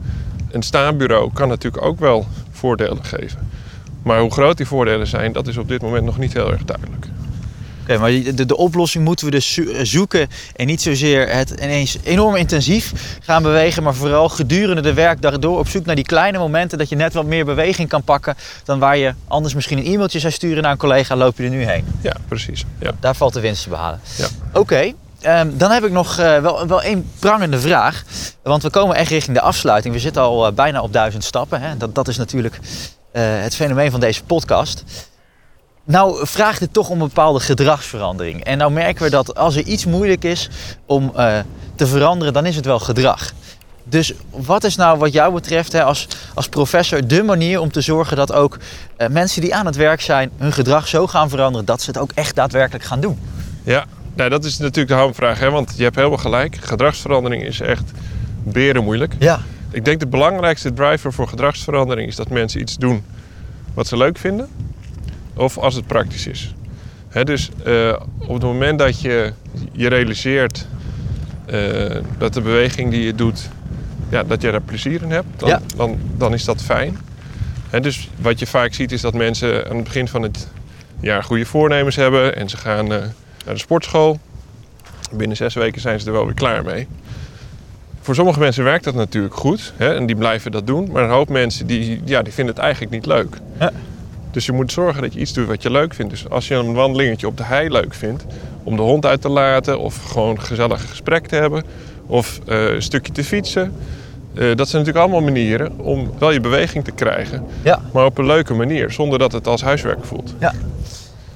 Een 0.51 0.63
staanbureau 0.63 1.29
kan 1.33 1.47
natuurlijk 1.47 1.83
ook 1.83 1.99
wel 1.99 2.27
voordelen 2.51 3.03
geven. 3.05 3.49
Maar 4.03 4.19
hoe 4.19 4.31
groot 4.31 4.57
die 4.57 4.65
voordelen 4.65 5.07
zijn, 5.07 5.31
dat 5.33 5.47
is 5.47 5.57
op 5.57 5.67
dit 5.67 5.81
moment 5.81 6.03
nog 6.05 6.17
niet 6.17 6.33
heel 6.33 6.51
erg 6.51 6.63
duidelijk. 6.63 7.05
Oké, 7.81 7.97
maar 7.97 8.09
de, 8.11 8.45
de 8.45 8.57
oplossing 8.57 9.03
moeten 9.03 9.25
we 9.25 9.31
dus 9.31 9.53
zo- 9.53 9.83
zoeken 9.83 10.27
en 10.55 10.65
niet 10.67 10.81
zozeer 10.81 11.29
het 11.35 11.49
ineens 11.49 11.97
enorm 12.03 12.35
intensief 12.35 13.17
gaan 13.21 13.43
bewegen, 13.43 13.83
maar 13.83 13.93
vooral 13.95 14.29
gedurende 14.29 14.81
de 14.81 14.93
werkdag 14.93 15.39
door 15.39 15.59
op 15.59 15.67
zoek 15.67 15.85
naar 15.85 15.95
die 15.95 16.05
kleine 16.05 16.37
momenten 16.37 16.77
dat 16.77 16.89
je 16.89 16.95
net 16.95 17.13
wat 17.13 17.25
meer 17.25 17.45
beweging 17.45 17.89
kan 17.89 18.03
pakken 18.03 18.35
dan 18.63 18.79
waar 18.79 18.97
je 18.97 19.13
anders 19.27 19.53
misschien 19.53 19.77
een 19.77 19.85
e-mailtje 19.85 20.19
zou 20.19 20.33
sturen 20.33 20.63
naar 20.63 20.71
een 20.71 20.77
collega, 20.77 21.15
loop 21.15 21.37
je 21.37 21.43
er 21.43 21.49
nu 21.49 21.63
heen. 21.63 21.85
Ja, 22.01 22.15
precies. 22.27 22.65
Ja. 22.79 22.91
Daar 22.99 23.15
valt 23.15 23.33
de 23.33 23.39
winst 23.39 23.63
te 23.63 23.69
behalen. 23.69 23.99
Ja. 24.17 24.27
Oké, 24.53 24.93
ehm, 25.21 25.57
dan 25.57 25.71
heb 25.71 25.83
ik 25.83 25.91
nog 25.91 26.17
eh, 26.17 26.37
wel, 26.37 26.67
wel 26.67 26.81
één 26.81 27.11
prangende 27.19 27.59
vraag. 27.59 28.03
Want 28.43 28.63
we 28.63 28.69
komen 28.69 28.95
echt 28.95 29.09
richting 29.09 29.37
de 29.37 29.43
afsluiting. 29.43 29.93
We 29.93 29.99
zitten 29.99 30.21
al 30.21 30.47
eh, 30.47 30.53
bijna 30.53 30.81
op 30.81 30.93
duizend 30.93 31.23
stappen. 31.23 31.61
Hè? 31.61 31.77
Dat, 31.77 31.95
dat 31.95 32.07
is 32.07 32.17
natuurlijk 32.17 32.59
eh, 33.11 33.23
het 33.25 33.55
fenomeen 33.55 33.91
van 33.91 33.99
deze 33.99 34.23
podcast. 34.23 34.83
Nou 35.83 36.27
vraagt 36.27 36.59
het 36.59 36.73
toch 36.73 36.89
om 36.89 37.01
een 37.01 37.07
bepaalde 37.07 37.39
gedragsverandering. 37.39 38.43
En 38.43 38.57
nou 38.57 38.71
merken 38.71 39.03
we 39.03 39.09
dat 39.09 39.35
als 39.35 39.55
er 39.55 39.63
iets 39.63 39.85
moeilijk 39.85 40.23
is 40.23 40.49
om 40.85 41.11
te 41.75 41.87
veranderen, 41.87 42.33
dan 42.33 42.45
is 42.45 42.55
het 42.55 42.65
wel 42.65 42.79
gedrag. 42.79 43.31
Dus 43.83 44.13
wat 44.29 44.63
is 44.63 44.75
nou 44.75 44.97
wat 44.97 45.13
jou 45.13 45.33
betreft 45.33 45.71
hè, 45.71 45.83
als, 45.83 46.07
als 46.33 46.49
professor 46.49 47.07
de 47.07 47.23
manier 47.23 47.59
om 47.59 47.71
te 47.71 47.81
zorgen 47.81 48.17
dat 48.17 48.33
ook 48.33 48.57
mensen 49.09 49.41
die 49.41 49.55
aan 49.55 49.65
het 49.65 49.75
werk 49.75 50.01
zijn 50.01 50.31
hun 50.37 50.53
gedrag 50.53 50.87
zo 50.87 51.07
gaan 51.07 51.29
veranderen 51.29 51.65
dat 51.65 51.81
ze 51.81 51.89
het 51.89 51.99
ook 51.99 52.11
echt 52.13 52.35
daadwerkelijk 52.35 52.83
gaan 52.83 52.99
doen? 52.99 53.19
Ja, 53.63 53.85
nou, 54.15 54.29
dat 54.29 54.45
is 54.45 54.57
natuurlijk 54.57 54.87
de 54.87 54.93
hamvraag, 54.93 55.39
hè? 55.39 55.49
want 55.49 55.73
je 55.77 55.83
hebt 55.83 55.95
helemaal 55.95 56.17
gelijk. 56.17 56.55
Gedragsverandering 56.55 57.43
is 57.43 57.59
echt 57.59 57.91
beren 58.43 58.83
moeilijk. 58.83 59.13
Ja, 59.19 59.39
Ik 59.71 59.85
denk 59.85 59.99
de 59.99 60.07
belangrijkste 60.07 60.73
driver 60.73 61.13
voor 61.13 61.27
gedragsverandering 61.27 62.07
is 62.07 62.15
dat 62.15 62.29
mensen 62.29 62.61
iets 62.61 62.77
doen 62.77 63.03
wat 63.73 63.87
ze 63.87 63.97
leuk 63.97 64.17
vinden. 64.17 64.47
Of 65.33 65.57
als 65.57 65.75
het 65.75 65.87
praktisch 65.87 66.27
is. 66.27 66.53
Hè, 67.09 67.23
dus 67.23 67.49
eh, 67.65 67.93
op 68.17 68.33
het 68.33 68.43
moment 68.43 68.79
dat 68.79 69.01
je 69.01 69.33
je 69.71 69.87
realiseert 69.87 70.67
eh, 71.45 71.95
dat 72.17 72.33
de 72.33 72.41
beweging 72.41 72.91
die 72.91 73.03
je 73.03 73.15
doet, 73.15 73.49
ja, 74.09 74.23
dat 74.23 74.41
je 74.41 74.51
daar 74.51 74.61
plezier 74.61 75.01
in 75.01 75.11
hebt, 75.11 75.27
dan, 75.37 75.49
Ja. 75.49 75.61
dan, 75.75 75.97
dan 76.17 76.33
is 76.33 76.43
dat 76.45 76.61
fijn. 76.61 76.97
Hè, 77.69 77.79
dus 77.79 78.09
wat 78.21 78.39
je 78.39 78.47
vaak 78.47 78.73
ziet 78.73 78.91
is 78.91 79.01
dat 79.01 79.13
mensen 79.13 79.69
aan 79.69 79.75
het 79.75 79.83
begin 79.83 80.07
van 80.07 80.21
het 80.21 80.47
jaar 80.99 81.23
goede 81.23 81.45
voornemens 81.45 81.95
hebben 81.95 82.35
en 82.35 82.49
ze 82.49 82.57
gaan 82.57 82.93
eh, 82.93 83.03
naar 83.45 83.53
de 83.53 83.59
sportschool. 83.59 84.19
Binnen 85.11 85.37
zes 85.37 85.53
weken 85.53 85.81
zijn 85.81 85.99
ze 85.99 86.05
er 86.05 86.11
wel 86.11 86.25
weer 86.25 86.33
klaar 86.33 86.63
mee. 86.63 86.87
Voor 88.01 88.15
sommige 88.15 88.39
mensen 88.39 88.63
werkt 88.63 88.83
dat 88.83 88.93
natuurlijk 88.93 89.35
goed 89.35 89.73
hè, 89.77 89.95
en 89.95 90.05
die 90.05 90.15
blijven 90.15 90.51
dat 90.51 90.67
doen. 90.67 90.89
Maar 90.91 91.03
een 91.03 91.09
hoop 91.09 91.29
mensen 91.29 91.67
die, 91.67 92.01
ja, 92.05 92.21
die 92.21 92.33
vinden 92.33 92.53
het 92.55 92.63
eigenlijk 92.63 92.93
niet 92.93 93.05
leuk. 93.05 93.37
Ja. 93.59 93.71
Dus 94.31 94.45
je 94.45 94.51
moet 94.51 94.71
zorgen 94.71 95.01
dat 95.01 95.13
je 95.13 95.19
iets 95.19 95.33
doet 95.33 95.47
wat 95.47 95.61
je 95.61 95.71
leuk 95.71 95.93
vindt. 95.93 96.11
Dus 96.11 96.29
als 96.29 96.47
je 96.47 96.55
een 96.55 96.73
wandelingetje 96.73 97.27
op 97.27 97.37
de 97.37 97.43
hei 97.43 97.69
leuk 97.69 97.93
vindt, 97.93 98.25
om 98.63 98.75
de 98.75 98.81
hond 98.81 99.05
uit 99.05 99.21
te 99.21 99.29
laten 99.29 99.79
of 99.79 100.03
gewoon 100.03 100.29
een 100.29 100.41
gezellig 100.41 100.89
gesprek 100.89 101.27
te 101.27 101.35
hebben 101.35 101.63
of 102.05 102.39
eh, 102.47 102.73
een 102.73 102.81
stukje 102.81 103.11
te 103.13 103.23
fietsen. 103.23 103.61
eh, 104.33 104.55
dat 104.55 104.69
zijn 104.69 104.83
natuurlijk 104.83 104.97
allemaal 104.97 105.21
manieren 105.31 105.79
om 105.79 106.11
wel 106.19 106.31
je 106.31 106.39
beweging 106.39 106.83
te 106.83 106.91
krijgen, 106.91 107.43
ja. 107.63 107.81
maar 107.93 108.05
op 108.05 108.17
een 108.17 108.25
leuke 108.25 108.53
manier, 108.53 108.91
zonder 108.91 109.19
dat 109.19 109.31
het 109.31 109.47
als 109.47 109.61
huiswerk 109.61 110.05
voelt. 110.05 110.33
Eh, 110.39 110.49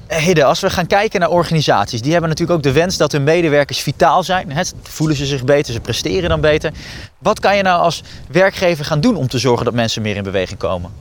Hidde, 0.08 0.44
als 0.44 0.60
we 0.60 0.70
gaan 0.70 0.88
kijken 0.88 1.20
naar 1.20 1.30
organisaties, 1.30 2.02
die 2.02 2.12
hebben 2.12 2.30
natuurlijk 2.30 2.58
ook 2.58 2.64
de 2.64 2.72
wens 2.72 2.98
dat 2.98 3.12
hun 3.12 3.24
medewerkers 3.24 3.80
vitaal 3.80 4.24
zijn. 4.24 4.52
Voelen 4.82 5.16
ze 5.18 5.26
zich 5.26 5.44
beter, 5.44 5.74
ze 5.74 5.80
presteren 5.80 6.30
dan 6.30 6.42
beter. 6.42 6.72
Wat 7.18 7.40
kan 7.40 7.56
je 7.56 7.62
nou 7.62 7.82
als 7.82 8.04
werkgever 8.32 8.86
gaan 8.86 9.02
doen 9.02 9.16
om 9.16 9.28
te 9.28 9.38
zorgen 9.40 9.66
dat 9.66 9.74
mensen 9.74 10.02
meer 10.02 10.16
in 10.16 10.24
beweging 10.24 10.60
komen? 10.60 10.92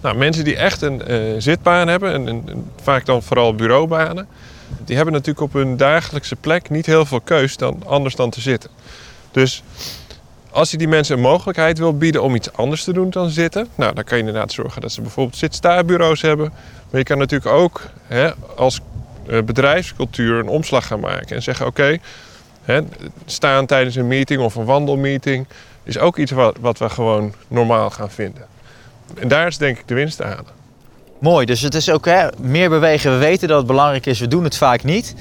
Nou, 0.00 0.16
mensen 0.16 0.44
die 0.44 0.56
echt 0.56 0.82
een 0.82 1.02
eh, 1.06 1.20
zitbaan 1.38 1.88
hebben, 1.88 2.12
en, 2.12 2.28
en- 2.28 2.42
en 2.46 2.70
vaak 2.82 3.06
dan 3.06 3.22
vooral 3.22 3.54
bureaubanen, 3.54 4.26
die 4.84 4.96
hebben 4.96 5.14
natuurlijk 5.14 5.40
op 5.40 5.52
hun 5.52 5.76
dagelijkse 5.76 6.36
plek 6.36 6.70
niet 6.70 6.86
heel 6.86 7.04
veel 7.04 7.20
keus 7.20 7.56
dan, 7.56 7.82
anders 7.86 8.14
dan 8.14 8.30
te 8.30 8.40
zitten. 8.40 8.70
Dus 9.32 9.62
als 10.50 10.70
je 10.70 10.76
die 10.76 10.88
mensen 10.88 11.16
een 11.16 11.22
mogelijkheid 11.22 11.78
wil 11.78 11.96
bieden 11.96 12.22
om 12.22 12.34
iets 12.34 12.52
anders 12.52 12.84
te 12.84 12.92
doen 12.92 13.10
dan 13.10 13.30
zitten, 13.30 13.68
nou, 13.74 13.94
dan 13.94 14.04
kan 14.04 14.18
je 14.18 14.24
inderdaad 14.24 14.52
zorgen 14.52 14.80
dat 14.80 14.92
ze 14.92 15.00
bijvoorbeeld 15.00 15.36
zit-sta-bureaus 15.36 16.22
hebben. 16.22 16.52
Maar 16.90 17.00
je 17.00 17.06
kan 17.06 17.18
natuurlijk 17.18 17.52
ook 17.52 17.82
hè, 18.06 18.30
als 18.56 18.80
eh, 19.26 19.42
bedrijfscultuur 19.42 20.38
een 20.38 20.48
omslag 20.48 20.86
gaan 20.86 21.00
maken 21.00 21.36
en 21.36 21.42
zeggen: 21.42 21.66
oké, 21.66 21.98
staan 23.24 23.66
tijdens 23.66 23.96
een 23.96 24.06
meeting 24.06 24.40
of 24.40 24.54
een 24.54 24.64
wandelmeeting 24.64 25.46
is 25.82 25.98
ook 25.98 26.16
iets 26.16 26.32
wat, 26.32 26.56
wat 26.60 26.78
we 26.78 26.88
gewoon 26.88 27.34
normaal 27.48 27.90
gaan 27.90 28.10
vinden. 28.10 28.46
En 29.14 29.28
daar 29.28 29.46
is 29.46 29.58
denk 29.58 29.78
ik 29.78 29.88
de 29.88 29.94
winst 29.94 30.16
te 30.16 30.24
halen. 30.24 30.56
Mooi, 31.18 31.46
dus 31.46 31.60
het 31.60 31.74
is 31.74 31.90
ook 31.90 32.04
hè, 32.04 32.28
meer 32.40 32.68
bewegen. 32.68 33.12
We 33.12 33.18
weten 33.18 33.48
dat 33.48 33.58
het 33.58 33.66
belangrijk 33.66 34.06
is, 34.06 34.20
we 34.20 34.28
doen 34.28 34.44
het 34.44 34.56
vaak 34.56 34.84
niet. 34.84 35.14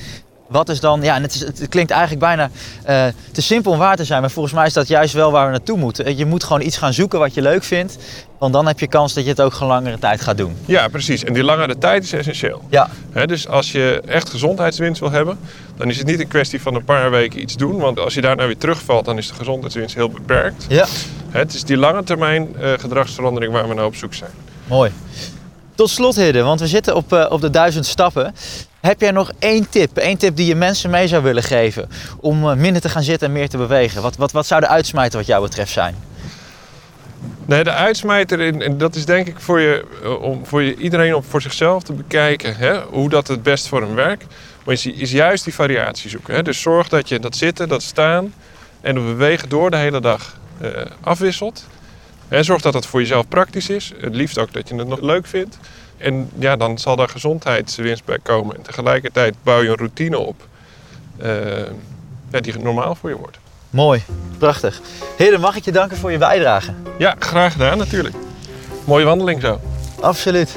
Wat 0.48 0.70
is 0.70 0.80
dan, 0.80 1.02
ja, 1.02 1.16
en 1.16 1.22
het, 1.22 1.34
is, 1.34 1.40
het 1.40 1.68
klinkt 1.70 1.92
eigenlijk 1.92 2.22
bijna 2.22 2.50
eh, 2.84 3.06
te 3.32 3.42
simpel 3.42 3.72
om 3.72 3.78
waar 3.78 3.96
te 3.96 4.04
zijn, 4.06 4.22
maar 4.22 4.32
volgens 4.32 4.54
mij 4.54 4.66
is 4.66 4.74
dat 4.74 4.88
juist 4.88 5.14
wel 5.14 5.32
waar 5.32 5.46
we 5.46 5.52
naartoe 5.52 5.78
moeten. 5.78 6.18
Je 6.18 6.26
moet 6.26 6.44
gewoon 6.44 6.62
iets 6.62 6.78
gaan 6.78 6.94
zoeken 6.94 7.20
wat 7.20 7.34
je 7.34 7.42
leuk 7.42 7.64
vindt, 7.64 7.98
want 8.38 8.54
dan 8.54 8.68
heb 8.68 8.80
je 8.80 8.88
kans 8.88 9.14
dat 9.14 9.24
je 9.24 9.30
het 9.30 9.42
ook 9.42 9.54
gewoon 9.54 9.74
langere 9.74 10.00
tijd 10.00 10.22
gaat 10.22 10.38
doen. 10.38 10.56
Ja, 10.66 10.88
precies. 10.88 11.24
En 11.24 11.34
die 11.34 11.44
langere 11.44 11.78
tijd 11.78 12.04
is 12.04 12.14
essentieel. 12.14 12.62
Ja, 12.70 12.90
dus 13.26 13.48
als 13.48 13.72
je 13.72 14.02
echt 14.06 14.30
gezondheidswinst 14.30 15.00
wil 15.00 15.12
hebben, 15.12 15.38
dan 15.78 15.90
is 15.90 15.98
het 15.98 16.08
niet 16.08 16.20
een 16.20 16.28
kwestie 16.28 16.62
van 16.62 16.76
een 16.76 16.84
paar 16.84 17.12
weken 17.12 17.42
iets 17.42 17.56
doen. 17.56 17.78
Want 17.78 18.00
als 18.00 18.14
je 18.14 18.22
daarna 18.22 18.46
weer 18.46 18.58
terugvalt, 18.58 19.06
dan 19.06 19.18
is 19.18 19.28
de 19.28 19.34
gezondheidswinst 19.34 19.96
heel 19.96 20.10
beperkt. 20.10 20.66
ja, 20.70 20.86
het 21.30 21.54
is 21.54 21.64
die 21.64 21.78
lange 21.78 22.04
termijn 22.04 22.56
eh, 22.56 22.72
gedragsverandering 22.78 23.54
waar 23.54 23.68
we 23.68 23.74
naar 23.74 23.86
op 23.86 23.96
zoek 23.96 24.14
zijn. 24.14 24.32
mooi. 24.68 24.92
Tot 25.78 25.90
slot, 25.90 26.16
Hidde, 26.16 26.42
want 26.42 26.60
we 26.60 26.68
zitten 26.68 26.96
op, 26.96 27.14
eh, 27.14 27.26
op 27.30 27.42
de 27.42 27.50
duizend 27.50 27.86
stappen. 27.86 28.36
Heb 28.80 29.02
jij 29.02 29.12
nog 29.12 29.32
één 29.40 29.70
tip, 29.70 29.98
één 29.98 30.18
tip 30.18 30.36
die 30.36 30.46
je 30.46 30.56
mensen 30.56 30.90
mee 30.90 31.08
zou 31.08 31.24
willen 31.24 31.44
geven 31.44 31.90
om 32.20 32.50
eh, 32.50 32.56
minder 32.56 32.82
te 32.82 32.90
gaan 32.90 33.04
zitten 33.04 33.28
en 33.28 33.34
meer 33.34 33.50
te 33.50 33.58
bewegen? 33.58 34.02
Wat, 34.02 34.16
wat, 34.16 34.32
wat 34.32 34.46
zou 34.46 34.62
de 34.62 34.68
uitsmijter 34.68 35.18
wat 35.18 35.28
jou 35.28 35.44
betreft 35.44 35.72
zijn? 35.72 35.96
Nee, 37.46 37.64
de 37.64 37.72
uitsmijter, 37.72 38.62
en 38.62 38.78
dat 38.78 38.96
is 38.96 39.06
denk 39.06 39.28
ik 39.28 39.40
voor, 39.40 39.60
je, 39.60 39.86
eh, 40.04 40.22
om, 40.22 40.46
voor 40.46 40.64
je, 40.64 40.76
iedereen 40.76 41.16
om 41.16 41.24
voor 41.24 41.42
zichzelf 41.42 41.84
te 41.84 41.94
bekijken 41.94 42.56
hè, 42.56 42.82
hoe 42.82 43.10
dat 43.10 43.28
het 43.28 43.44
best 43.44 43.68
voor 43.68 43.82
hem 43.82 43.96
werkt. 43.96 44.26
Maar 44.64 44.74
is, 44.74 44.86
is 44.86 45.12
juist 45.12 45.44
die 45.44 45.54
variatie 45.54 46.10
zoeken. 46.10 46.36
Hè. 46.36 46.44
Dus 46.44 46.62
zorg 46.62 46.90
dat 46.90 47.10
je 47.10 47.20
dat 47.20 47.36
zitten, 47.36 47.68
dat 47.68 47.84
staan 47.84 48.34
en 48.82 48.96
dat 48.96 49.04
bewegen 49.04 49.50
door 49.50 49.72
de 49.72 49.78
hele 49.78 50.02
dag 50.02 50.38
afwisselt. 51.02 51.66
En 52.30 52.46
zorg 52.46 52.62
dat 52.62 52.74
dat 52.74 52.86
voor 52.86 53.00
jezelf 53.00 53.28
praktisch 53.28 53.70
is. 53.70 53.94
Het 54.00 54.16
liefst 54.16 54.38
ook 54.38 54.54
dat 54.54 54.70
je 54.70 54.76
het 54.76 54.88
nog 54.88 55.02
leuk 55.02 55.28
vindt. 55.28 55.58
En 55.98 56.30
ja, 56.40 56.56
dan 56.56 56.78
zal 56.78 56.96
daar 56.96 57.10
gezondheidswinst 57.10 58.06
bij 58.06 58.20
komen. 58.24 58.56
En 58.56 58.62
tegelijkertijd 58.62 59.36
bouw 59.44 59.62
je 59.62 59.70
een 59.70 59.76
routine 59.76 60.18
op 60.18 60.48
ja, 62.32 62.40
die 62.40 62.60
normaal 62.60 62.96
voor 62.96 63.10
je 63.10 63.18
wordt. 63.18 63.38
Mooi, 63.70 64.04
prachtig. 64.38 64.82
Hidde, 65.18 65.38
mag 65.38 65.56
ik 65.56 65.66
je 65.66 65.72
danken 65.72 65.98
voor 65.98 66.12
je 66.12 66.18
bijdrage? 66.18 66.74
Ja, 66.98 67.16
graag 67.20 67.52
gedaan 67.52 67.78
natuurlijk. 67.78 68.16
Mooie 68.86 69.06
wandeling 69.06 69.42
zo. 69.42 69.60
Absoluut. 70.00 70.56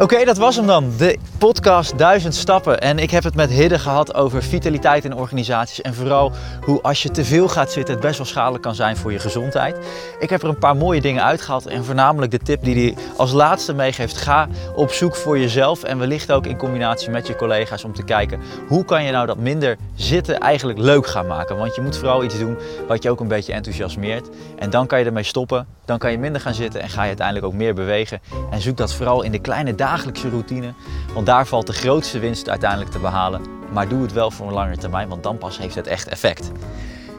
Oké, 0.00 0.24
dat 0.24 0.36
was 0.36 0.56
hem 0.56 0.66
dan. 0.66 0.92
De 0.98 1.18
podcast 1.38 1.98
1000 1.98 2.34
stappen. 2.34 2.80
En 2.80 2.98
ik 2.98 3.10
heb 3.10 3.24
het 3.24 3.34
met 3.34 3.50
Hidde 3.50 3.78
gehad 3.78 4.14
over 4.14 4.42
vitaliteit 4.42 5.04
in 5.04 5.14
organisaties. 5.14 5.80
En 5.80 5.94
vooral 5.94 6.32
hoe 6.64 6.82
als 6.82 7.02
je 7.02 7.10
te 7.10 7.24
veel 7.24 7.48
gaat 7.48 7.72
zitten 7.72 7.94
het 7.94 8.02
best 8.02 8.16
wel 8.16 8.26
schadelijk 8.26 8.62
kan 8.62 8.74
zijn 8.74 8.96
voor 8.96 9.12
je 9.12 9.18
gezondheid. 9.18 9.86
Ik 10.18 10.30
heb 10.30 10.42
er 10.42 10.48
een 10.48 10.58
paar 10.58 10.76
mooie 10.76 11.00
dingen 11.00 11.24
uitgehaald. 11.24 11.66
En 11.66 11.84
voornamelijk 11.84 12.30
de 12.30 12.38
tip 12.38 12.64
die 12.64 12.74
hij 12.74 13.02
als 13.16 13.32
laatste 13.32 13.74
meegeeft. 13.74 14.16
Ga 14.16 14.48
op 14.74 14.90
zoek 14.90 15.16
voor 15.16 15.38
jezelf. 15.38 15.82
En 15.82 15.98
wellicht 15.98 16.32
ook 16.32 16.46
in 16.46 16.56
combinatie 16.56 17.10
met 17.10 17.26
je 17.26 17.36
collega's 17.36 17.84
om 17.84 17.94
te 17.94 18.02
kijken 18.02 18.40
hoe 18.68 18.84
kan 18.84 19.04
je 19.04 19.12
nou 19.12 19.26
dat 19.26 19.38
minder 19.38 19.76
zitten 19.94 20.38
eigenlijk 20.38 20.78
leuk 20.78 21.06
gaan 21.06 21.26
maken. 21.26 21.56
Want 21.56 21.74
je 21.74 21.80
moet 21.80 21.96
vooral 21.96 22.24
iets 22.24 22.38
doen 22.38 22.58
wat 22.88 23.02
je 23.02 23.10
ook 23.10 23.20
een 23.20 23.28
beetje 23.28 23.52
enthousiasmeert. 23.52 24.28
En 24.58 24.70
dan 24.70 24.86
kan 24.86 24.98
je 24.98 25.04
ermee 25.04 25.22
stoppen. 25.22 25.66
Dan 25.84 25.98
kan 25.98 26.10
je 26.10 26.18
minder 26.18 26.40
gaan 26.40 26.54
zitten 26.54 26.80
en 26.80 26.88
ga 26.88 27.02
je 27.02 27.08
uiteindelijk 27.08 27.46
ook 27.46 27.52
meer 27.52 27.74
bewegen. 27.74 28.20
En 28.50 28.60
zoek 28.60 28.76
dat 28.76 28.94
vooral 28.94 29.22
in 29.22 29.32
de 29.32 29.38
kleine 29.38 29.74
dagelijkse 29.90 30.28
routine. 30.28 30.72
Want 31.14 31.26
daar 31.26 31.46
valt 31.46 31.66
de 31.66 31.72
grootste 31.72 32.18
winst 32.18 32.48
uiteindelijk 32.48 32.90
te 32.90 32.98
behalen. 32.98 33.42
Maar 33.72 33.88
doe 33.88 34.02
het 34.02 34.12
wel 34.12 34.30
voor 34.30 34.46
een 34.46 34.52
langere 34.52 34.76
termijn, 34.76 35.08
want 35.08 35.22
dan 35.22 35.38
pas 35.38 35.58
heeft 35.58 35.74
het 35.74 35.86
echt 35.86 36.08
effect. 36.08 36.50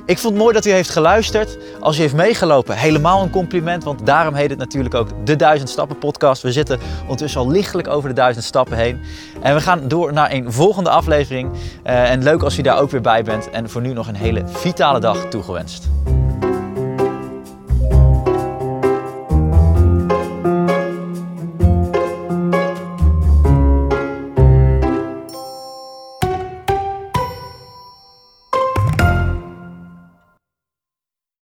Ik 0.06 0.18
vond 0.18 0.34
het 0.34 0.42
mooi 0.44 0.54
dat 0.54 0.66
u 0.66 0.72
heeft 0.72 0.90
geluisterd. 0.90 1.58
Als 1.80 1.98
u 1.98 2.02
heeft 2.02 2.14
meegelopen, 2.14 2.78
helemaal 2.78 3.22
een 3.22 3.30
compliment. 3.30 3.84
Want 3.84 4.06
daarom 4.06 4.34
heet 4.34 4.50
het 4.50 4.60
natuurlijk 4.60 4.96
ook 4.96 5.08
de 5.24 5.36
1000 5.36 5.70
Stappen 5.70 5.98
podcast. 5.98 6.42
We 6.42 6.52
zitten 6.52 6.80
ondertussen 7.02 7.42
al 7.42 7.50
lichtelijk 7.50 7.88
over 7.88 8.10
de 8.10 8.16
1000 8.16 8.46
stappen 8.46 8.78
heen. 8.78 9.02
En 9.42 9.56
we 9.56 9.62
gaan 9.62 9.88
door 9.88 10.14
naar 10.14 10.32
een 10.32 10.52
volgende 10.52 10.90
aflevering. 10.90 11.52
Eh, 11.84 12.12
en 12.12 12.24
leuk 12.24 12.42
als 12.44 12.58
u 12.58 12.62
daar 12.62 12.80
ook 12.80 12.92
weer 12.92 13.02
bij 13.02 13.24
bent. 13.24 13.50
En 13.50 13.70
voor 13.70 13.82
nu 13.82 13.94
nog 13.94 14.08
een 14.08 14.16
hele 14.16 14.44
vitale 14.46 15.00
dag 15.00 15.26
toegewenst. 15.30 15.90